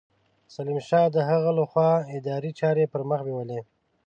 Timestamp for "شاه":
0.87-1.07